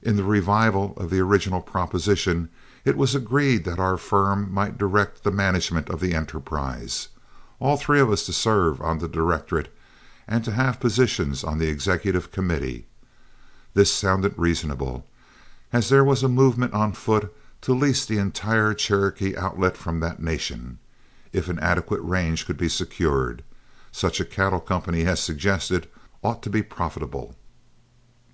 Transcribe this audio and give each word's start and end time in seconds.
In 0.00 0.16
the 0.16 0.24
revival 0.24 0.94
of 0.96 1.10
the 1.10 1.20
original 1.20 1.60
proposition 1.60 2.48
it 2.86 2.96
was 2.96 3.14
agreed 3.14 3.64
that 3.64 3.78
our 3.78 3.98
firm 3.98 4.50
might 4.50 4.78
direct 4.78 5.22
the 5.22 5.30
management 5.30 5.90
of 5.90 6.00
the 6.00 6.14
enterprise, 6.14 7.08
all 7.58 7.76
three 7.76 8.00
of 8.00 8.10
us 8.10 8.24
to 8.24 8.32
serve 8.32 8.80
on 8.80 9.00
the 9.00 9.06
directorate 9.06 9.70
and 10.26 10.42
to 10.46 10.52
have 10.52 10.80
positions 10.80 11.44
on 11.44 11.58
the 11.58 11.68
executive 11.68 12.32
committee. 12.32 12.86
This 13.74 13.92
sounded 13.92 14.32
reasonable, 14.38 15.06
and 15.70 15.84
as 15.84 15.90
there 15.90 16.04
was 16.04 16.22
a 16.22 16.28
movement 16.30 16.72
on 16.72 16.92
foot 16.94 17.30
to 17.60 17.74
lease 17.74 18.06
the 18.06 18.16
entire 18.16 18.72
Cherokee 18.72 19.36
Outlet 19.36 19.76
from 19.76 20.00
that 20.00 20.22
Nation, 20.22 20.78
if 21.34 21.50
an 21.50 21.58
adequate 21.58 22.00
range 22.00 22.46
could 22.46 22.56
be 22.56 22.70
secured, 22.70 23.44
such 23.92 24.20
a 24.20 24.24
cattle 24.24 24.60
company 24.60 25.04
as 25.04 25.20
suggested 25.20 25.86
ought 26.22 26.42
to 26.44 26.48
be 26.48 26.62
profitable. 26.62 27.36